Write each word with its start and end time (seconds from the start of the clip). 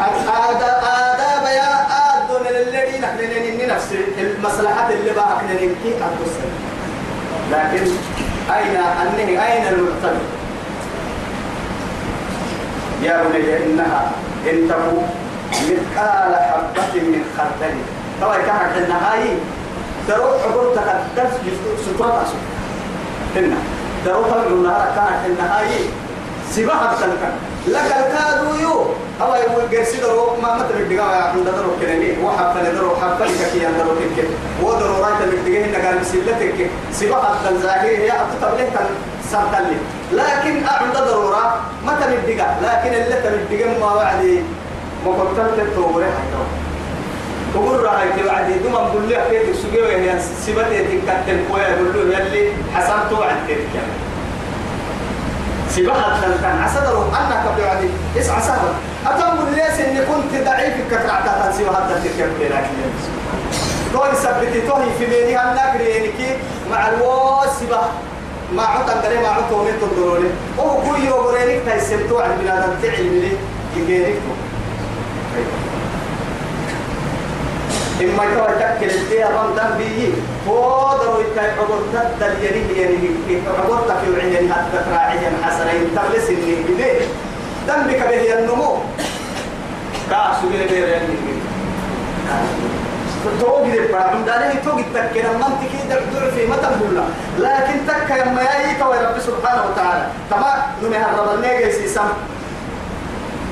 آداب 0.00 0.82
آداب 0.84 1.44
يا 1.46 1.86
آدون 2.14 2.46
الذي 2.46 2.98
نحن 2.98 3.68
نفس 3.68 3.88
المصلحة 4.18 4.90
اللي 4.90 5.10
بقى 5.10 5.38
ننكي 5.50 5.94
أدوسر 5.96 6.48
لكن 7.52 7.90
أين 8.54 8.76
أنه 8.76 9.44
أين 9.44 9.66
المعتمد؟ 9.66 10.20
يا 13.02 13.22
بني 13.22 13.56
إنها 13.66 14.10
إن 14.50 14.68
تكون 14.68 15.08
مثقال 15.52 16.34
حبة 16.34 17.00
من 17.02 17.24
خردل. 17.38 17.74
طبعا 18.20 18.36
كانت 18.36 18.76
النهاية 18.84 19.34
تروح 20.08 20.42
عبرتك 20.44 20.88
الدرس 21.06 21.32
سترة 21.86 22.26
هنا 23.36 23.56
تروح 24.04 24.26
النهار 24.46 24.86
كانت 24.96 25.26
النهاية 25.26 25.80
سباحة 26.50 26.96
تلك 27.00 27.32
لك 27.72 27.88
الكادو 28.00 28.54
يو. 28.62 28.86
أو 29.22 29.34
يقول 29.34 29.62
قرسي 29.78 30.00
درو 30.00 30.36
ما 30.42 30.54
متى 30.54 30.72
بدقا 30.84 31.06
يا 31.16 31.22
عند 31.22 31.44
درو 31.44 31.70
كنني 31.80 32.10
وحب 32.24 32.54
درو 32.74 32.90
حب 32.96 33.22
لك 33.22 33.50
كي 33.52 33.58
درو 33.58 33.94
تك 34.00 34.24
ودرو 34.62 34.94
رايت 35.04 35.20
بدقا 35.30 35.64
هنا 35.64 35.88
قال 35.88 36.00
مسلتك 36.00 36.70
سباحة 36.92 37.48
الظاهرة 37.50 37.88
هي 37.88 38.08
كان 38.74 38.88
سرتلي 39.30 39.76
لكن 40.12 40.64
أعند 40.66 40.96
ضرورة 41.08 41.60
متى 41.86 42.06
بدقا 42.16 42.48
لكن 42.62 42.94
اللي 42.94 43.16
تبدقا 43.24 43.78
ما 43.80 43.94
وعدي 43.94 44.40
ما 45.06 45.12
كنت 45.12 45.60
تتوبره 45.60 46.04
حتى 46.04 46.42
تقول 47.54 47.84
رأيت 47.84 48.26
وعدي 48.26 48.54
دوم 48.58 48.74
أقول 48.74 49.10
لك 49.10 49.26
كيف 49.30 49.56
سجوا 49.56 49.86
هي 49.86 50.18
سبتة 50.46 50.78
تكتل 51.06 51.38
قوي 51.50 51.62
أقول 51.62 51.88
له 51.94 52.18
يلي 52.18 52.52
حسنت 52.74 53.12
وعد 53.12 53.36
كيف 53.46 53.58
سباحة 55.78 56.20
كان 56.42 56.58
عسدروا 56.58 57.04
أنك 57.04 57.44
بوعدي 57.58 57.88
اسعى 58.18 58.42
سهل 58.42 58.68
أتم 59.06 59.48
ليس 59.54 59.80
إني 59.80 60.00
كنت 60.00 60.44
ضعيف 60.44 60.74
كترعتا 60.90 61.42
تنسي 61.44 61.64
وهذا 61.64 62.02
تركب 62.04 62.40
لكن 62.40 62.68
كون 63.92 64.14
سبتي 64.14 64.60
توهي 64.60 64.86
في 64.98 65.06
بيني 65.06 65.38
أنك 65.42 65.76
رينكي 65.76 66.36
مع 66.70 66.88
الواسبة 66.88 67.80
ما 68.52 68.62
عطا 68.62 68.92
قري 68.92 69.18
ما 69.18 69.28
عطا 69.28 69.56
ومن 69.56 69.72
تنظروني؟ 69.80 70.28
وهو 70.58 70.82
كل 70.82 71.04
يوم 71.04 71.26
رينك 71.26 71.68
عن 72.12 72.38
بلاد 72.42 72.82
تعلم 72.82 73.20
لي 73.20 73.32
يجينك 73.76 74.16
إما 78.00 78.24
يتوى 78.24 78.48
تكل 78.60 78.90
الدي 78.90 79.24
أمام 79.24 79.54
دم 79.56 79.70
بيي 79.78 80.12
فودروا 80.46 81.22
يتاي 81.22 81.50
عبر 81.50 81.78
تدل 81.92 82.44
يريه 82.44 82.82
يريه 82.82 83.40
عبر 83.58 83.78
تكيو 83.88 84.14
عيني 84.20 84.52
حتى 84.52 84.78
تراعيا 84.90 85.30
حسنين 85.42 85.82
تغلس 85.96 86.28
إني 86.30 86.54
بديه 86.68 87.00
دم 87.68 87.82
بك 87.88 88.00
به 88.08 88.38
النمو. 88.38 88.76
كاسو 90.10 90.48
بيه 90.48 90.66
بيه 90.66 90.86
يعني 90.86 91.14
توقي 93.40 93.70
دي 93.70 93.80
برام 93.92 94.24
داري 94.26 94.58
توقي 94.64 94.82
تكنا 94.94 95.32
من 95.32 95.52
تكي 95.60 95.88
دعدع 95.88 96.30
في 96.30 96.46
متى 96.46 96.68
بولا 96.80 97.04
لكن 97.38 97.76
تكا 97.88 98.14
يما 98.14 98.42
يأي 98.42 98.74
توي 98.80 98.96
رب 98.96 99.18
سبحانه 99.20 99.62
وتعالى. 99.70 100.06
تما 100.30 100.66
نمي 100.82 100.96
هرب 100.96 101.34
النيجي 101.34 101.72
سيسام 101.72 102.08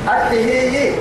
أتهي 0.09 0.93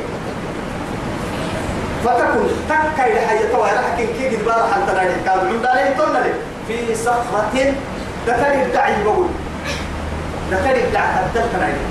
فتكون 2.05 2.49
تكا 2.69 3.05
إلى 3.07 3.19
حي 3.27 3.47
توي 3.47 3.69
لكن 3.69 4.13
كي 4.13 4.35
قد 4.35 4.45
بارح 4.45 4.77
أنت 4.77 4.89
نادي 4.95 5.13
كان 5.25 5.37
من 5.45 5.61
داري 5.61 5.93
تونالي 5.97 6.33
في 6.67 6.95
صخرة 6.95 7.73
ذكر 8.27 8.53
الدعي 8.65 9.03
بقول. 9.03 9.27
ذكر 10.51 10.75
الدعي 10.75 11.07
حتى 11.07 11.39
تنادي 11.53 11.83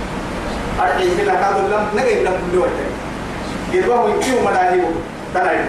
أرحي 0.80 1.10
في 1.16 1.24
لكاد 1.24 1.56
لم 1.56 1.86
نجيب 1.96 2.24
لم 2.24 2.36
كل 2.52 2.58
وقت 2.58 2.78
قد 3.72 3.88
وهو 3.88 4.08
يكيو 4.08 4.40
مداهي 4.40 4.80
تنادي 5.34 5.64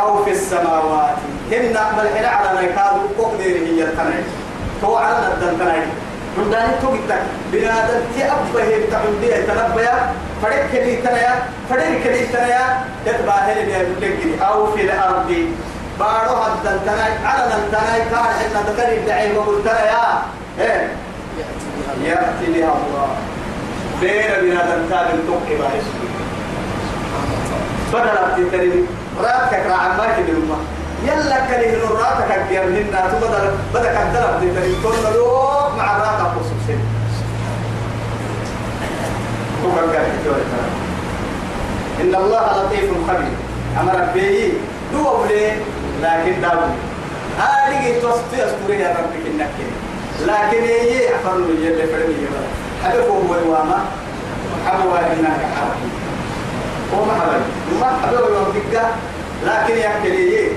أو 0.00 0.24
في 0.24 0.30
السماوات. 0.30 1.16
هن 1.52 1.76
ملحنا 1.98 2.28
على 2.28 2.66
نكاد 2.66 3.00
قدر 3.18 3.44
هي 3.44 3.82
التنعي 3.82 4.22
تو 4.82 4.96
على 4.96 5.18
التنعي 5.42 5.82
من 6.38 6.50
داني 6.50 6.72
تو 6.82 6.88
قلت 6.88 7.12
بنادم 7.52 8.00
تي 8.14 8.24
أبه 8.24 8.88
تعودي 8.90 9.34
فرق 10.44 10.70
كلي 10.72 10.96
تنيا 10.96 11.34
فرق 11.70 11.88
كلي 12.04 12.26
تنيا 12.26 12.84
تتبع 13.06 13.32
هل 13.32 13.58
بيقول 14.00 14.40
أو 14.42 14.72
في 14.72 14.82
الأرض. 14.82 15.30
بارو 16.00 16.34
هذا 16.34 16.74
التنعي 16.74 17.12
على 17.24 17.54
التنعي 17.54 18.00
كان 18.10 18.26
إن 18.44 18.64
ذكر 18.66 18.92
الدعي 18.92 19.36
وقلت 19.36 19.66
يا 19.66 20.22
إيه. 20.60 20.88
يأتي 22.04 22.46
بها 22.52 22.74
الله. 22.74 23.08
بين 24.00 24.30
بنادم 24.42 24.88
تابن 24.90 25.18
توقي 25.26 25.54
بايس 25.60 25.84
بدل 27.92 28.50
تتريني 28.50 28.84
راتك 29.20 29.62
راعي 29.66 30.10
كده 30.16 30.38
ما 30.38 30.58
يلا 31.04 31.38
كله 31.46 31.68
إنه 31.74 31.90
راتك 31.90 32.30
أكبر 32.30 32.66
منا 32.66 33.00
تبدل 33.12 33.50
بدك 33.74 33.86
أدلع 33.86 34.38
تتري. 34.40 34.74
تقول 34.82 34.94
له 35.04 35.76
مع 35.78 35.98
راتك 35.98 36.30
خصوصي 36.36 36.78
إن 42.00 42.14
الله 42.14 42.44
لطيف 42.56 42.90
خبير. 43.08 43.36
أمر 43.80 44.06
به 44.14 44.52
دو 44.92 45.24
لكن 46.02 46.40
داو 46.40 46.58
هذه 47.38 48.00
توصي 48.00 48.42
أذكري 48.42 48.80
يا 48.80 48.88
ربك 48.88 49.26
إنك 49.26 49.50
لكن 50.20 50.62
هي 50.62 51.14
أفر 51.14 51.36
له 51.38 51.66
يلي 51.66 51.86
فرمي 51.86 52.14
يبقى 52.22 52.44
هدفه 52.84 53.12
هو 53.12 53.34
الواما 53.34 53.84
حبوا 54.66 54.98
إنك 54.98 55.40
حرام 55.56 55.80
هو 56.94 57.04
ما 57.04 57.12
حبل 57.12 57.40
ما 57.80 57.86
حبل 58.02 58.34
يوم 58.34 58.54
دقة 58.54 58.86
لكن 59.46 59.76
يأكلي 59.78 60.48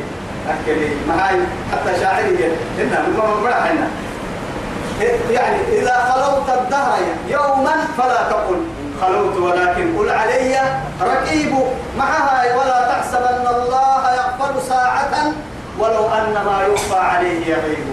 أكلي 0.50 0.90
ما 1.08 1.28
هاي 1.28 1.40
حتى 1.72 2.00
شاعرية 2.00 2.52
إنها 2.82 3.06
ما 3.18 3.72
إنها 3.72 3.90
يعني 5.32 5.58
إذا 5.72 6.14
خلوت 6.14 6.50
الدهر 6.60 7.00
يوما 7.30 7.76
فلا 7.98 8.30
تقل. 8.30 8.62
خلوت 9.02 9.38
ولكن 9.38 9.98
قل 9.98 10.10
علي 10.10 10.60
رقيب. 11.02 11.54
معها 11.98 12.56
ولا 12.56 12.88
تحسبن 12.92 13.48
الله 13.56 14.14
يقبل 14.16 14.62
ساعة 14.70 15.32
ولو 15.80 16.08
أن 16.08 16.34
ما 16.46 16.62
يخفى 16.74 17.00
عليه 17.00 17.46
يغيب. 17.46 17.88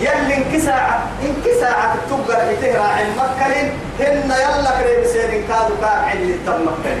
يلي 0.00 0.36
انكساعة 0.36 1.02
انكساعة 1.22 1.94
تبقى 2.10 2.54
بتهرى 2.54 2.78
عن 2.78 3.06
مكة 3.16 3.46
هن 4.00 4.30
يلا 4.30 4.70
كريم 4.80 5.04
سيدين 5.12 5.42
كادوا 5.48 5.76
كاع 5.80 5.90
عن 5.90 6.16
التم 6.16 6.62
مكة 6.62 6.96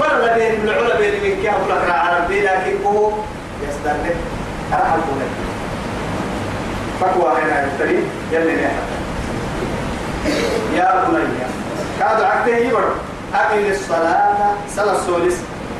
بلا 0.00 0.34
بين 0.36 0.60
العلا 0.68 0.96
بين 0.98 1.12
من 1.12 1.42
كيه 1.42 1.50
كرا 1.50 1.92
عربي 1.92 2.40
لكن 2.40 2.84
هو 2.84 3.10
يستدرك 3.68 4.16
أرحل 4.72 5.00
بولك. 5.08 5.32
فكوا 7.00 7.30
هنا 7.30 7.66
يبتلي 7.66 8.02
يلي 8.32 8.54
نحن. 8.54 8.95
يا 10.74 11.04
بني. 11.08 11.46
كادوا 12.00 12.26
عكته 12.26 12.56
يبرو 12.56 12.88
أقل 13.34 13.70
الصلاة 13.70 14.54
صلاة 14.76 14.96
السولس 14.96 15.34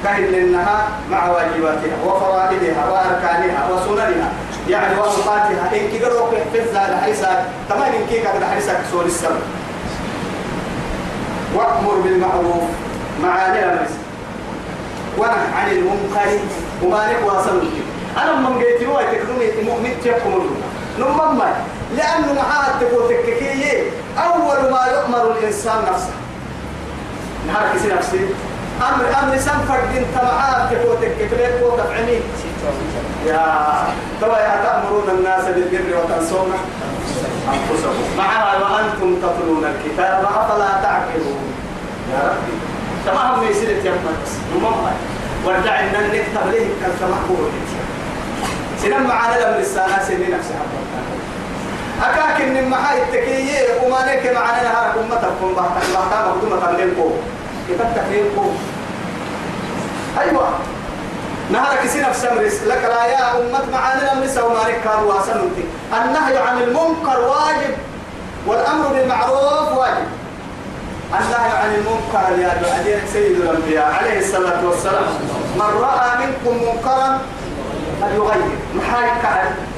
كهل 0.05 0.33
لنها 0.33 0.89
مع 1.11 1.31
واجباتها 1.31 1.97
وفرائضها 2.07 2.89
وأركانها 2.91 3.69
وسننها. 3.71 4.31
يعني 4.69 4.95
وأوقاتها. 5.01 5.71
إن 5.75 5.89
كي 5.91 6.01
في 6.53 6.61
الزاد 6.61 7.01
حيسا 7.03 7.45
تمام 7.69 7.83
إن 7.83 8.07
كي 8.09 8.19
قد 8.19 8.45
حيسا 8.45 8.81
سول 8.93 9.05
السبب 9.07 9.41
وأمر 11.55 11.95
بالمعروف 12.05 12.65
معاني 13.23 13.59
الأمس 13.59 13.91
ونهى 15.19 15.47
عن 15.57 15.71
المنكر 15.71 16.39
ومالك 16.83 17.19
واصل. 17.25 17.63
أنا 18.23 18.37
من 18.37 18.47
قلت 18.47 18.83
له 18.83 19.03
تكرمي 19.13 19.71
مؤمن 19.71 19.93
تحكم 20.05 20.57
نمم 20.99 21.43
لأنه 21.97 22.33
معاه 22.33 22.81
تقول 22.81 23.09
تككية. 23.09 23.83
يؤمر 24.17 24.36
الإنسان 25.47 25.79
نفسه. 25.93 26.15
نهار 27.47 27.65
كسي 27.75 27.89
نفسي. 27.89 28.21
أمر 28.83 29.04
أمر 29.22 29.37
سنفر 29.39 29.78
أنت 29.97 30.25
معاه 30.25 30.71
تقول 30.71 30.97
تككية 31.01 31.65
وتفعمي 31.65 32.21
يا 33.27 33.45
ترى 34.21 34.33
يا 34.33 34.54
تأمرون 34.65 35.09
الناس 35.19 35.45
بالبر 35.45 35.98
وتنسون 35.98 36.53
أنفسكم. 37.48 38.19
معها 38.19 38.59
وأنتم 38.59 39.16
تتلون 39.22 39.65
الكتاب 39.65 40.25
أفلا 40.25 40.83
تعقلون؟ 40.83 41.43
يا 42.13 42.19
ربي. 42.28 42.57
تمام 43.07 43.51
يصير 43.51 43.69
يا 43.71 43.93
مم 44.54 44.65
ودع 45.47 45.81
إن 45.81 45.93
نكتب 45.93 46.47
له 46.53 46.69
كان 46.83 47.10
مقبول 47.10 47.51
سنم 48.83 49.07
معنا 49.07 49.34
لم 49.34 49.60
لسانا 49.60 50.04
سنين 50.04 50.31
نفسها. 50.39 50.63
أكاك 52.03 52.41
إن 52.41 52.69
محاي 52.71 53.03
التكية 53.03 53.60
وما 53.84 54.15
نك 54.15 54.33
معنا 54.34 54.63
نهار 54.63 54.95
أمتكم 55.01 55.54
بحثا 55.54 55.93
بحثا 55.95 56.28
مقدومة 56.28 56.57
تبلينكم 56.66 57.10
كتاب 57.69 57.93
تكينكم 57.97 58.57
أيوة. 60.21 60.48
نهارك 61.51 61.78
في 61.81 61.89
سمرس. 61.89 62.63
لك 62.66 62.84
لا 62.84 63.07
يا 63.07 63.39
أمة 63.39 63.71
معانا 63.72 64.13
لم 64.15 64.25
نسوا 64.25 64.48
ما 64.48 64.69
نكار 64.71 65.04
واسنتي 65.04 65.65
النهي 65.93 66.39
عن 66.39 66.63
المنكر 66.63 67.21
واجب 67.21 67.75
والأمر 68.47 68.89
بالمعروف 68.89 69.78
واجب. 69.78 70.07
النهي 71.21 71.51
عن 71.59 71.75
المنكر 71.75 72.43
يا 72.43 72.48
دعاء 72.63 73.03
سيد 73.13 73.41
الأنبياء 73.41 73.95
عليه 74.01 74.19
الصلاة 74.19 74.66
والسلام. 74.66 75.04
من 75.57 75.81
رأى 75.81 76.27
منكم 76.27 76.57
منكرا 76.66 77.19
فليغير. 78.01 78.59
محال 78.75 79.09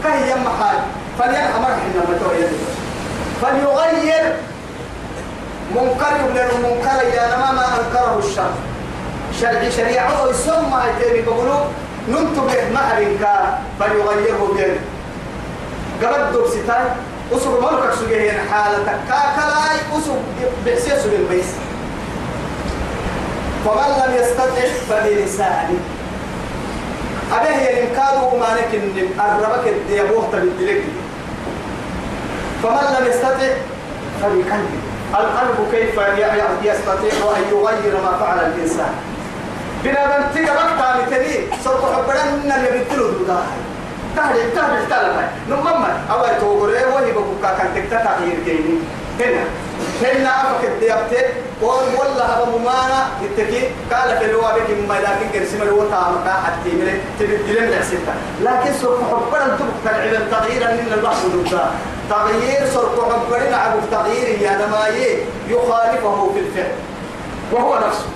كهي 0.05 0.35
محال 0.35 0.79
فلينحى 1.19 1.59
مرحنا 1.61 2.00
متوى 2.09 2.47
فليغير 3.43 4.37
منكر 5.75 6.12
من 6.31 6.38
المنكر 6.38 7.05
يا 7.15 7.37
نما 7.37 7.53
ما 7.53 7.65
أنكره 7.65 8.19
الشر 8.19 8.50
شرع 9.41 9.69
شريعه 9.76 10.29
يسمى 10.31 10.82
يتيري 10.88 11.23
بقولوا 11.23 11.65
ننتبه 12.09 12.70
معركة 12.75 13.59
فليغيره 13.81 14.53
بيده. 14.56 14.81
قبل 16.03 16.32
دور 16.32 16.49
ستاي 16.49 16.85
أسر 17.32 17.61
ملكك 17.61 17.94
سجيه 17.94 18.32
حالتك. 18.53 18.99
كاكلاي 19.09 19.76
أسر 19.99 20.17
بحسيس 20.67 21.06
بالبيس 21.06 21.47
فمن 23.65 23.91
لم 24.05 24.15
يستطع 24.15 24.67
فبلسانه. 24.88 25.79
أبيه 27.32 27.69
ينكادوا 27.69 28.38
ما 28.41 28.49
نكن 28.55 28.81
الربك 29.20 29.69
الديابوه 29.69 30.29
تبدلك. 30.32 30.82
فمن 32.62 32.96
لم 33.00 33.06
يستطع 33.10 33.49
فبقلبه 34.22 34.78
القلب 35.14 35.69
كيف 35.72 35.99
يستطيع 36.62 37.12
أن 37.37 37.43
يغير 37.52 37.94
ما 38.05 38.19
فعل 38.20 38.38
الإنسان؟ 38.38 38.90
بنا 39.84 40.06
بنتي 40.19 40.44
بقى 40.44 40.99
مثلي 41.02 41.46
حبنا 41.96 42.25
من 42.25 42.52
اللي 42.52 42.84
بتلو 42.84 43.08
ده 43.28 43.37
تهدي 44.16 44.43
تهدي 44.50 44.87
تلفا 44.90 45.28
نمما 45.50 45.99
أول 46.10 46.40
توغري 46.40 46.72
وهي 46.84 47.12
بقى 47.12 47.56
كان 47.58 47.69
تكتا 47.75 48.05
تغيير 48.05 48.38
كيني 48.44 48.78
هنا. 49.20 49.44
هنا 50.02 50.31
أفك 50.31 50.64
الديابتي. 50.69 51.16
قول 51.62 51.84
والله 51.99 52.43
أبو 52.43 52.58
ممانا 52.58 53.06
يتكي. 53.22 53.70
قال 53.93 54.19
في 54.19 54.25
الوا 54.25 54.50
بك 54.52 54.70
ما 54.88 54.94
لكن 54.94 55.26
كرسم 55.38 55.62
الوا 55.62 55.84
تامك 55.90 56.28
حتى 56.44 56.70
من 56.70 57.00
تبدلن 57.20 57.70
لحسيتا 57.70 58.14
لكن 58.43 58.72
سوف 58.82 58.99
حبنا 59.10 59.56
تبقى 59.58 59.96
العلم 59.96 60.22
تغييرا 60.31 60.66
من 60.72 60.93
البحث 60.96 61.25
ده 61.52 61.64
تغيير 62.10 62.66
سوف 62.75 63.00
حبنا 63.05 63.56
عبو 63.56 63.78
تغيير 63.90 64.43
يا 64.43 64.66
نمايه 64.66 65.16
يخالفه 65.49 66.31
في 66.34 66.40
الفعل. 66.40 66.72
وهو 67.52 67.78
نفسه. 67.88 68.06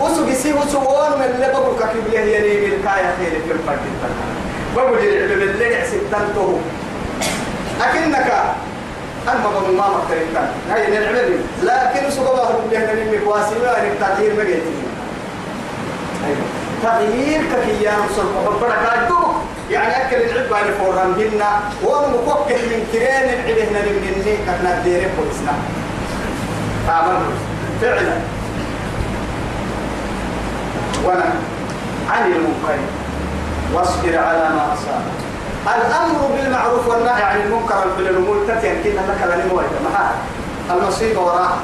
وسو 0.00 0.32
سي 0.34 0.52
وسو 0.52 0.80
من 1.18 1.24
اللي 1.34 1.52
بقول 1.52 1.76
كيف 1.78 2.14
له 2.14 2.20
يلي 2.20 2.60
بالكايا 2.60 3.14
خير 3.18 3.30
في 3.46 3.52
الفرد 3.52 3.78
بقول 4.76 4.98
العلم 4.98 5.42
اللي 5.42 5.72
يحسب 5.72 6.00
تنتو 6.12 6.52
أكنك 7.80 8.32
أنا 9.28 9.38
ما 9.44 9.50
بقول 9.50 9.76
ما 9.76 9.88
مختلف 9.88 10.38
هاي 10.70 10.98
العلم 10.98 11.42
لكن 11.62 12.10
سو 12.10 12.22
بقول 12.24 12.38
له 12.38 12.60
من 12.70 12.98
المقواسي 12.98 13.54
ما 13.54 13.82
التغيير 13.82 14.36
ما 14.36 14.44
جيت 14.44 14.62
تغيير 16.82 17.40
كفيان 17.40 18.02
حبنا 18.46 18.76
كادو 18.84 19.18
يعني 19.70 20.06
أكل 20.06 20.16
العلم 20.16 20.54
على 20.54 20.72
فوران 20.72 21.12
بينا 21.12 21.60
ونمكوك 21.84 22.48
من 22.50 22.86
كرين 22.92 23.28
العلم 23.28 23.72
من 24.02 24.12
النيك 24.16 24.38
كنا 24.60 24.82
ديري 24.84 25.06
بولسنا 25.18 25.52
فعلا. 26.86 27.18
ونهى 31.04 31.32
عن 32.10 32.32
المنكر 32.32 32.78
واصبر 33.74 34.18
على 34.18 34.38
ما 34.54 34.74
أصاب. 34.74 35.02
الأمر 35.66 36.18
بالمعروف 36.36 36.88
والنهي 36.88 37.22
عن 37.22 37.40
المنكر 37.40 37.84
في 37.96 38.02
الأمور 38.02 38.36
كنا 38.46 38.96
لك 39.08 39.22
لنمو 39.22 39.60
محال 39.90 40.14
المصيبة 40.70 41.20
وراء 41.20 41.58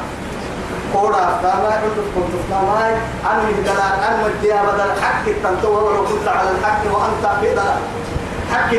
كورا 0.94 1.16
افتاما 1.16 1.68
عدت 1.82 2.08
كنت 2.14 2.32
افتاما 2.40 2.88
أن 3.30 3.38
مهدلا 3.46 3.88
أن 4.08 4.14
مديها 4.24 4.62
بدل 4.62 5.02
حق 5.02 5.24
التنتوه 5.26 5.84
ولو 5.84 6.04
كنت 6.06 6.28
على 6.28 6.50
الحق 6.50 6.82
وأنت 6.92 7.24
في 7.40 7.54
ضلال. 7.54 7.82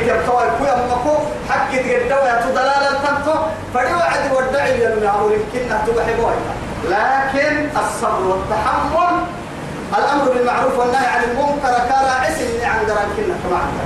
تبتوى 0.07 0.44
كويا 0.59 0.88
مكو 0.91 1.15
حق 1.50 1.71
تقدوا 1.71 2.27
يا 2.27 2.41
تضلالا 2.41 2.91
تنتو 3.03 3.35
فلو 3.73 4.00
عد 4.00 4.25
ودعي 4.35 4.85
عمر 5.07 5.31
يمكننا 5.31 5.81
تبحبوها 5.88 6.35
لكن 6.89 7.67
الصبر 7.79 8.21
والتحمل 8.27 9.15
الأمر 9.97 10.31
بالمعروف 10.33 10.79
والنهي 10.79 11.07
عن 11.07 11.23
المنكر 11.23 11.73
كان 11.89 12.06
عسل 12.21 12.65
عن 12.65 12.85
دران 12.88 13.09
كنا 13.17 13.35
كما 13.44 13.57
عندنا 13.57 13.85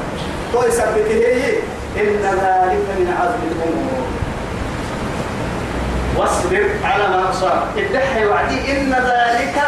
تو 0.53 0.61
هي 1.07 1.57
إن 1.97 2.21
ذلك 2.23 2.85
من 2.99 3.15
عزم 3.19 3.41
الأمور. 3.51 4.08
واصبر 6.19 6.69
على 6.83 7.07
ما 7.07 7.29
اصاب 7.29 7.61
ادحي 7.77 8.25
وعدي 8.25 8.71
إن 8.71 8.91
ذلك 8.93 9.61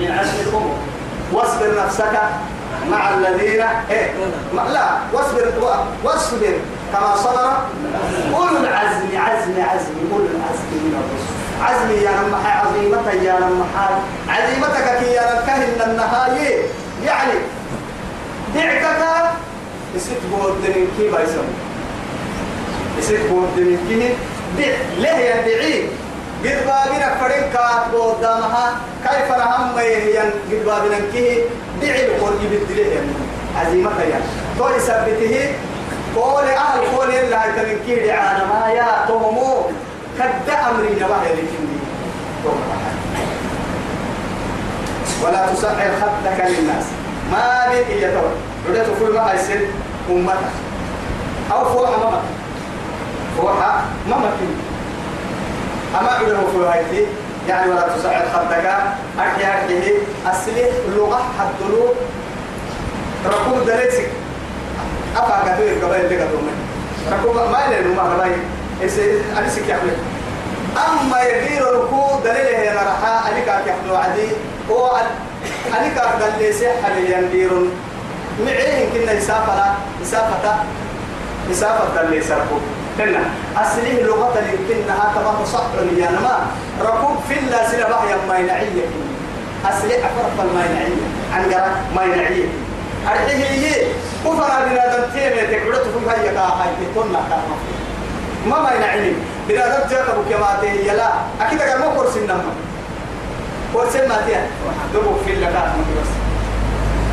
من 0.00 0.10
عزم 0.18 0.32
الأمور 0.48 0.76
واصبر 1.32 1.84
نفسك 1.84 2.18
مع 2.90 3.14
الذين 3.14 3.62
إيه؟ 3.90 4.12
لا 4.54 4.88
واصبر 5.12 5.52
واصبر 6.04 6.52
كما 6.92 7.16
صبر 7.16 7.52
أولو 8.34 8.56
العزم 8.56 9.06
عزم 9.14 9.52
عزم 9.62 9.94
أولو 10.12 10.24
العزم 10.24 10.68
من 10.72 10.94
الرسل. 11.00 11.38
عزمي 11.62 11.94
يا 11.94 12.10
نمحى 12.10 12.52
عظيمة 12.58 13.22
يا 13.22 13.38
نمحى 13.40 13.88
عزيمتك 14.28 14.98
كي 14.98 15.12
يا 15.12 15.22
نكهن 15.42 15.90
النهاية 15.90 16.62
يعني 17.06 17.32
دعكك 18.54 19.30
يسيت 19.96 20.18
بود 20.32 20.52
من 20.52 20.88
كي 20.98 21.10
بايسم 21.10 21.44
يسيت 22.98 23.20
بود 23.30 23.48
من 23.56 23.78
كي 23.88 24.14
دع 24.58 24.74
ليه 24.98 25.34
يدعي 25.34 25.82
قد 26.44 26.66
بابنا 26.66 27.14
فرين 27.20 27.52
كات 27.52 27.94
قدامها 28.00 28.76
كيف 29.04 29.28
نهم 29.32 29.78
يهين 29.78 30.30
قد 30.50 30.64
بابنا 30.66 30.98
كي 31.12 31.42
دعي 31.82 32.06
القول 32.06 32.32
يبدله 32.44 32.86
يعني 32.94 33.12
عزيمة 33.56 33.90
يا. 34.02 34.20
تو 34.58 34.68
يثبته 34.76 35.54
قول 36.16 36.44
أهل 36.44 36.80
قول 36.96 37.10
الله 37.10 37.42
تنكير 37.56 38.06
دعانا 38.06 38.44
ما 38.44 38.72
يا 38.72 39.04
تومو. 39.08 39.62
كد 40.18 40.50
أمري 40.70 40.94
نباه 40.94 41.24
لكني 41.32 41.78
ولا 45.24 45.46
تسعر 45.46 45.90
خدك 46.00 46.44
للناس. 46.46 46.84
ما 47.32 47.66
بك 47.72 47.90
يتوى 47.90 48.30
بدأت 48.68 48.86
كل 49.00 49.12
ما 49.14 49.32
يصير 49.34 49.68
أمتك. 50.10 50.34
أو 51.52 51.64
فوح 51.64 51.90
ماما 51.90 52.20
فوح 53.38 53.54
ماما 54.10 54.30
كني 54.38 54.56
أما 56.00 56.20
إذا 56.20 56.36
هو 56.36 56.64
هايتي 56.64 57.06
يعني 57.48 57.70
ولا 57.70 57.88
تسعر 57.88 58.22
خدك 58.34 58.66
أحيا 59.18 59.48
أحيه 59.48 59.92
أسلح 60.26 60.68
اللغة 60.88 61.22
حدلو. 61.38 61.94
ركوب 63.26 63.66
دريسك. 63.66 64.08
أفا 65.16 65.36
كثير 65.46 65.84
قبائل 65.84 66.10
لك 66.10 66.28
ركوب 67.12 67.34
ما 67.36 67.58
يلي 67.70 67.94
ما 67.94 68.02
رباي 68.02 68.32
أنا 69.38 69.48
سكي 69.48 69.72
أحمد 69.72 69.96
أما 70.76 71.22
يدير 71.22 71.62
ركوب 71.74 72.22
دليل 72.24 72.54
هي 72.54 72.70
نرحا 72.70 73.30
أنك 73.30 73.66
يحدو 73.66 73.94
عدي. 73.94 74.28
هو 74.70 75.00
أنك 75.66 75.98
أفضل 75.98 76.32
لي 76.38 76.52
سيحة 76.52 76.96
يندير 76.96 77.50
معين 78.46 78.88
كنا 78.94 79.12
يسافر 79.12 79.74
يسافر 80.02 80.54
يسافر 81.50 82.00
اللي 82.00 82.22
سرقوا 82.22 82.58
كنا. 82.98 83.20
أسلم 83.56 84.06
لغة 84.06 84.34
يمكنها 84.52 85.12
تبقى 85.14 85.46
صح 85.46 85.62
يا 85.98 86.10
نما 86.10 86.46
ركوب 86.82 87.16
في 87.28 87.38
الله 87.38 87.68
سلا 87.70 87.90
بحيا 87.90 88.16
ما 88.28 88.38
ينعيه 88.38 88.86
أسلم 89.64 90.00
أفرق 90.04 90.36
ما 90.54 90.62
ينعيه 90.70 91.02
عن 91.34 91.42
قرأ 91.52 91.70
ما 91.96 92.02
ينعيه 92.04 92.48
أرحيه 93.08 93.44
هي 93.44 93.86
كفر 94.24 94.50
بنا 94.66 94.96
دمتين 94.96 95.32
تقعدت 95.50 95.86
في 95.86 96.10
هاي 96.10 96.34
كاهاي 96.34 96.68
تكون 96.94 97.12
ما 97.12 98.58
ما 98.62 98.70
ينعيه 98.72 99.12
بنا 99.48 99.78
دمتين 99.78 99.98
تبقى 99.98 100.24
كما 100.30 100.58
تهي 100.62 100.96
لا. 100.96 101.08
أكيد 101.40 101.60
أقول 101.60 101.80
ما 101.80 101.94
كورسين 101.96 102.22
نما 102.24 102.52
كورسين 103.72 104.08
ما 104.08 104.16
تهي 104.26 104.40
دبو 104.94 105.10
في 105.26 105.32
الله 105.32 105.46
كاهاي 105.50 105.70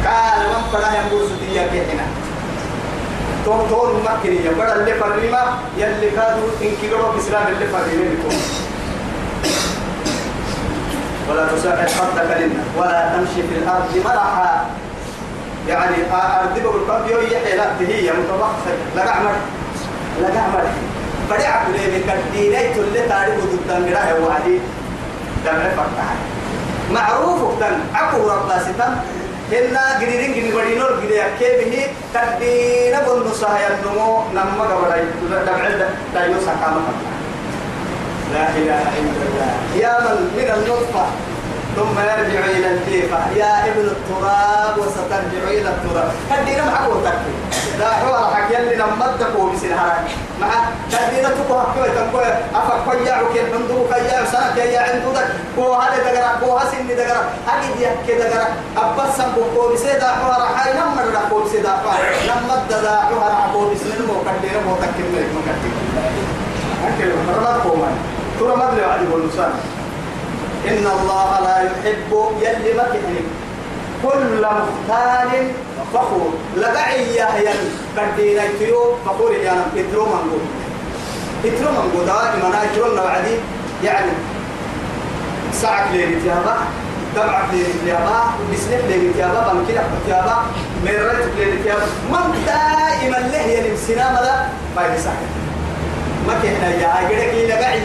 قال 0.05 0.39
من 0.49 0.61
فلا 0.73 0.89
ينبوس 1.01 1.29
دي 1.31 1.55
كهنا 1.55 2.05
تون 3.45 3.67
تون 3.69 4.03
مكني 4.03 4.45
يا 4.45 4.51
بدل 4.51 4.79
اللي 4.79 4.93
فريما 4.93 5.57
يلي 5.77 6.09
كادوا 6.09 6.49
إن 6.61 6.71
كيلو 6.81 7.11
بسلام 7.17 7.47
اللي 7.47 7.67
فريما 7.67 8.03
لكم 8.03 8.35
ولا 11.29 11.47
تساعد 11.47 11.89
خدك 11.89 12.37
لنا 12.39 12.63
ولا 12.77 13.09
تمشي 13.13 13.47
في 13.47 13.55
الأرض 13.57 14.01
مرحا 14.05 14.65
يعني 15.67 15.95
أرض 16.13 16.59
كم 16.87 17.11
يوم 17.11 17.23
يحيى 17.23 17.57
لا 17.57 17.65
تهي 17.79 18.11
متبخر 18.11 18.75
لا 18.95 19.09
أعمل 19.09 19.35
لا 20.21 20.39
أعمل 20.39 20.67
بدي 21.31 21.97
لك 21.97 22.15
الديني 22.15 22.73
تلي 22.73 23.07
تاريخ 23.09 23.35
ضد 23.35 23.71
المراه 23.71 24.27
وعدي. 24.27 24.59
دم 25.45 25.59
فتح 25.77 26.07
معروف 26.91 27.59
تن. 27.59 27.79
أكو 27.95 28.29
رباسي 28.29 28.73
هنا 29.51 29.99
جديدين 30.01 30.31
جديد 30.33 30.55
بدينور 30.55 30.91
جديد 31.03 31.21
كيف 31.39 31.89
تدين 32.13 32.95
بندو 33.07 33.33
سهيا 33.33 33.69
النمو 33.77 34.23
نما 34.33 34.63
قبل 34.63 35.45
دمع 35.45 35.69
دا 36.13 36.25
يوسع 36.25 36.53
كام 36.61 36.75
لا 38.33 38.49
إله 38.49 38.83
إلا 38.99 39.21
الله. 39.27 39.53
يا 39.75 39.93
من 39.99 40.17
من 40.37 40.47
النطفة 40.57 41.05
ثم 41.75 41.95
يرجع 41.99 42.45
إلى 42.45 42.67
الجيفة. 42.71 43.19
يا 43.35 43.65
ابن 43.67 43.85
التراب 43.95 44.77
وسترجع 44.77 45.43
إلى 45.47 45.69
التراب. 45.69 46.11
هدينا 46.31 46.65
معك 46.65 46.89
وتكي 46.89 47.33
لا 47.79 47.89
حوار 47.91 48.35
حكي 48.35 48.53
يلي 48.53 48.75
نمدك 48.75 49.35
وبسين 49.39 49.73
هراك 49.73 50.07
مع 50.41 50.47
هدينا 50.93 51.29
تقوى 51.29 51.63
حكي 51.63 51.89
تنقوى 51.95 52.25
أفا 52.55 52.75
قيا 52.91 53.21
وكين 53.21 53.45
حندو 53.53 53.77
قيا 53.93 54.25
سنة 54.31 54.47
قيا 54.55 54.79
عنده 54.79 55.09
دك 55.19 55.27
هو 55.59 55.73
هذا 55.73 55.97
دقرا 56.03 56.31
هو 56.43 56.57
هسين 56.57 56.87
دقرا 56.87 57.21
أكيد 57.47 57.75
يحكي 57.81 58.13
دقرا 58.21 58.47
أبس 58.77 59.17
سنبو 59.17 59.73
بسيدا 59.73 60.07
حوار 60.07 60.41
حي 60.55 60.73
نمر 60.73 61.05
لك 61.15 61.45
بسيدا 61.45 61.69
حوار. 61.69 61.99
نمد 62.27 62.67
دا 62.83 62.99
حوار 63.09 63.31
حكو 63.41 63.69
بسين 63.71 63.99
مو 64.07 64.15
كدينا 64.25 64.59
مو 64.65 64.75
تكي 64.75 65.03
ملك 65.13 65.29
مكتي 65.37 65.69
أكيد 66.87 67.11
رمض 67.37 67.57
قومان 67.67 67.95
ترى 68.39 68.55
مدري 68.55 68.85
عدي 68.85 69.05
والنسان 69.13 69.51
إن 70.67 70.85
الله 70.99 71.39
لا 71.45 71.55
يحب 71.67 72.11
يلي 72.41 72.73
مكهن 72.73 73.25
كل 74.05 74.41
مختال 74.41 75.51
فخور. 75.93 76.33
لقعي 76.57 77.15
يا 77.15 77.27
هيا 77.35 77.53
بدينا 77.97 78.43
يتيو 78.43 78.95
فخور 79.05 79.31
يا 79.33 79.51
نم 79.53 79.79
إترو 79.79 80.05
منقول 80.05 80.41
إترو 81.45 81.71
منقول 81.71 82.05
دائما 82.05 82.47
أنا 82.47 82.63
إترو 82.63 82.95
نوعدي 82.95 83.35
يعني 83.83 84.11
ساعة 85.53 85.91
ليلة 85.91 86.25
يابا 86.25 86.57
دمعك 87.15 87.45
ليلة 87.53 87.93
يابا 87.93 88.23
بسنك 88.53 88.81
ليلة 88.89 89.17
يابا 89.19 89.53
بمكينك 89.53 89.85
يابا 90.09 90.37
مرت 90.85 91.29
ليلة 91.37 91.65
يابا 91.65 91.85
من 92.11 92.45
دائما 92.45 93.17
له 93.17 93.41
يلي 93.41 93.77
سينما 93.77 94.19
لا 94.23 94.47
ما 94.75 94.95
يساعد 94.95 95.27
مكهنا 96.27 96.69
يا 96.69 96.99
أجرك 97.01 97.49
لقعي 97.49 97.79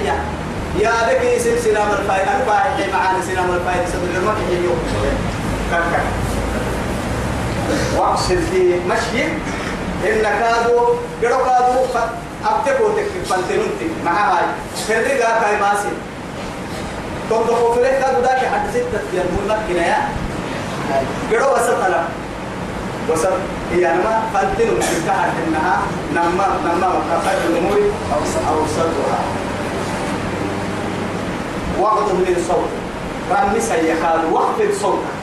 يا 0.78 0.92
بك 1.08 1.24
اسم 1.24 1.50
سلام 1.64 1.88
الفايد 1.90 2.28
الفايد 2.40 2.92
معانا 2.92 3.18
سلام 3.26 3.44
الفايد 3.50 3.88
سبب 3.92 4.08
المكح 4.16 4.48
اليوم 4.48 4.78
كان 5.70 6.04
واقصد 7.96 8.38
في 8.52 8.80
مشي 8.88 9.24
إن 10.04 10.22
كادو 10.22 10.78
قدو 11.22 11.38
كادو 11.44 11.80
أبتكو 12.44 12.88
تكتب 12.88 13.24
فانتنونتي 13.30 13.88
مع 14.04 14.12
هاي. 14.12 14.44
فرد 14.88 15.08
قا 15.20 15.40
كاي 15.40 15.60
ماسي. 15.60 15.92
تنظفو 17.30 17.72
فريق 17.72 18.00
كادو 18.00 18.20
داكي 18.20 18.46
حد 18.48 18.70
ستة 18.70 19.00
يرمون 19.12 19.44
مكنا 19.48 19.86
يا؟ 19.86 20.08
قدو 21.32 21.52
وسط 21.54 21.80
لا 21.90 22.02
وسط 23.08 23.32
هي 23.72 23.92
أنا 23.92 24.22
فانتنون 24.34 24.80
تكهر 24.80 25.30
إنها 25.46 25.76
نما 26.14 26.46
نما 26.64 26.88
مكافات 26.88 27.38
الأمور 27.50 27.80
أوسطها. 28.48 29.20
واخذ 31.80 32.14
من 32.14 32.44
صوت. 32.48 32.70
رمس 33.30 33.70
يحال 33.70 34.32
واخفض 34.32 34.72
صوتك. 34.80 35.19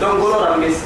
دنقل 0.00 0.46
رمس 0.52 0.76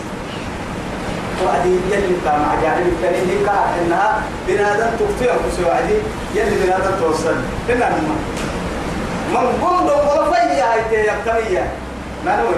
وعدي 1.47 1.69
يلي 1.90 2.17
كان 2.25 2.43
عجائب 2.52 2.87
الكريم 2.87 3.29
هي 3.29 3.50
إنها 3.83 4.23
بنادم 4.49 4.90
تخطئ 5.00 5.33
في 5.57 5.64
وعدي 5.64 5.95
يلي 6.35 6.57
بنادم 6.64 6.90
توصل. 7.00 7.35
هنا 7.69 7.88
هم 7.88 8.17
من 9.31 9.62
قم 9.62 9.87
دنقل 9.87 10.33
فيا 10.35 10.64
هاي 10.75 11.07
يبتمية 11.07 11.69
ما 12.26 12.37
نقول 12.37 12.55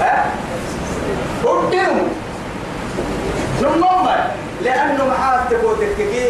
ها؟ 0.00 0.24
قدموا 1.44 2.08
نمم 3.62 4.08
لأنه 4.64 5.06
معاه 5.06 5.40
تقول 5.50 5.76
تككي 5.80 6.28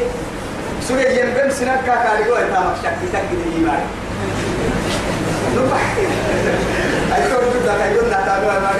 سوري 0.88 1.20
ينبم 1.20 1.50
سنك 1.50 1.80
كاري 1.86 2.24
قوي 2.30 2.38
تامك 2.52 2.74
شكي 2.82 3.06
تكي 3.12 3.56
إيمان 3.56 3.80
نبح 5.56 5.96
جدا 7.76 7.88
كيون 7.88 8.06
نتابع 8.06 8.58
ما 8.58 8.70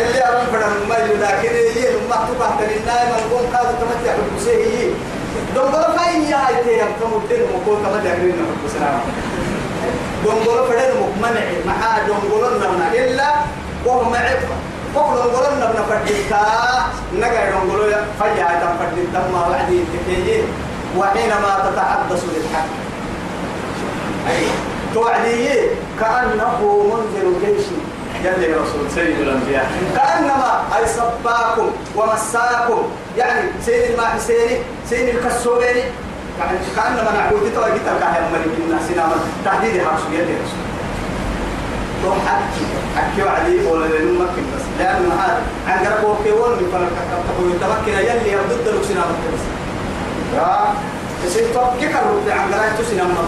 اللي 0.00 0.24
أرام 0.28 0.46
فرم 0.52 0.88
ما 0.88 0.96
يلاكن 0.96 1.48
هي 1.48 1.92
لما 1.92 2.16
تبع 2.28 2.50
تلنا 2.58 3.04
من 3.04 3.30
قوم 3.30 3.44
كذا 3.52 3.72
كما 3.80 3.94
تعمل 4.04 4.30
بسيه 4.36 4.90
دونغلا 5.54 5.96
فاين 5.96 6.22
يا 6.22 6.36
هاي 6.36 6.64
تيام 6.64 6.88
كم 7.00 7.26
تدين 7.28 7.42
مكو 7.54 7.76
كما 7.76 8.00
تعمل 8.04 8.24
لنا 8.24 8.44
بسنا 8.64 9.00
دونغلا 10.24 10.62
فرد 10.68 10.92
مكمنع 11.00 11.46
مع 11.66 11.98
دونغلا 12.08 12.48
نمنا 12.58 12.92
إلا 12.94 13.28
وهم 13.86 14.14
عفوا 14.14 14.56
وقل 14.94 15.22
دونغلا 15.22 15.54
نمنا 15.54 15.82
فرديتا 15.88 16.42
نجا 17.14 17.50
دونغلا 17.50 17.98
فيا 18.18 18.48
تام 18.60 18.76
فرديتا 18.78 19.20
ما 19.32 19.46
وعدي 19.48 19.84
تكيي 19.92 20.42
وحينما 20.98 21.52
تتحدث 21.64 22.24
للحق 22.24 22.68
أي 24.28 24.69
توعدي 24.94 25.48
كأنه 26.00 26.58
منذر 26.90 27.26
جيش 27.44 27.66
يلي 28.24 28.54
رسول. 28.54 28.90
سيد 28.94 29.20
الأنبياء. 29.20 29.70
كأنما 29.96 30.62
أي 30.76 30.86
صباكم 30.86 31.70
ومساكم. 31.96 32.82
يعني 33.18 33.50
سيد 33.66 33.82
الماء 33.90 34.18
سيني 34.18 34.56
سيد 34.90 35.08
الكسوبيني 35.08 35.84
يعني 36.38 36.58
كأنما 36.76 37.10
نعبود 37.16 37.52
توا 37.54 37.68
جيت 37.68 37.86
الكاهي 37.94 38.18
أمري 38.18 38.46
من 38.48 38.80
سينما 38.88 39.16
تحديد 39.44 39.82
حرص 39.84 40.00
يلي 40.12 40.34
رسول. 40.42 40.64
تو 42.02 42.12
حكي 42.26 42.64
حكي 42.96 43.22
وعدي 43.22 43.66
ولا 43.66 43.86
لنمكن 43.86 44.44
بس. 44.56 44.64
لأنه 44.78 45.14
هذا 45.14 45.42
عن 45.68 45.78
قرب 45.84 46.04
وكيون 46.04 46.50
من 46.50 46.66
فلك 46.72 46.96
تقول 47.28 47.50
يتمكن 47.50 47.98
يلي 47.98 48.32
يبدد 48.32 48.68
لك 48.68 48.84
سينما 48.88 49.04
بس. 49.04 49.44
يا 50.34 50.74
سيد 51.28 51.44
توكيك 51.54 51.90
الرب 51.90 52.28
عن 52.28 52.54
قرب 52.54 52.86
سينما 52.90 53.24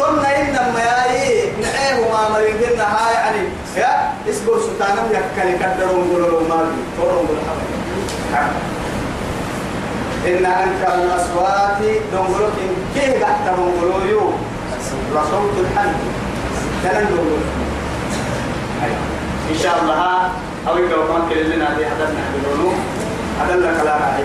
قلنا 0.00 0.40
إنما 0.40 0.80
يأي 0.80 1.52
نعيه 1.62 2.12
ما 2.12 2.28
مريضنا 2.32 2.84
هاي 2.84 3.14
يعني 3.14 3.48
يا 3.76 4.12
إسبر 4.30 4.58
سلطانا 4.60 5.02
يكالي 5.10 5.58
كدرون 5.58 6.08
قولوا 6.12 6.48
ما 6.48 6.62
بي 6.62 6.82
تورون 6.96 7.26
قولوا 7.26 7.36
إن 10.26 10.46
أنكر 10.46 10.94
الأصوات 10.94 11.78
دونغلو 12.12 12.46
إن 12.46 12.74
كيه 12.94 13.24
قحت 13.24 13.56
دونغلو 13.56 14.06
يو 14.10 14.30
لصوت 15.12 15.56
الحمد 15.60 15.94
تلن 16.84 17.06
دونغلو 17.10 17.38
إن 19.52 19.58
شاء 19.62 19.80
الله. 19.82 20.30
أو 20.68 20.78
يقول 20.78 21.08
ما 21.08 21.28
كلنا 21.30 21.74
دي 21.78 21.84
نحن 21.84 22.66
هذا 23.40 23.56
لك 23.56 23.84
لا 23.84 23.92
رأي 23.92 24.24